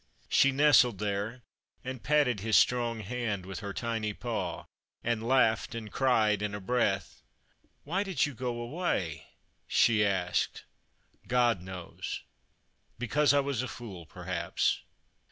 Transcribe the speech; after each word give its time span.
She 0.29 0.51
nestled 0.51 0.97
there, 0.97 1.43
and 1.83 2.01
patted 2.01 2.39
his 2.39 2.57
strong 2.57 3.01
hand 3.01 3.45
Avith 3.45 3.59
her 3.59 3.71
tiny 3.71 4.15
paw, 4.15 4.65
and 5.03 5.21
lauo 5.21 5.55
hed 5.55 5.75
and 5.75 5.91
cried 5.91 6.41
in 6.41 6.55
a 6.55 6.59
breath." 6.59 7.21
Why 7.83 8.01
did 8.03 8.25
you 8.25 8.33
go 8.33 8.59
away?" 8.61 9.27
she 9.67 10.03
asked." 10.03 10.63
God. 11.27 11.61
knows. 11.61 12.23
Because 12.97 13.31
I 13.31 13.41
was 13.41 13.61
a 13.61 13.67
fool, 13.67 14.07
perhaps." 14.07 14.81